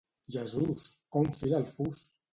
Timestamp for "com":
1.17-1.31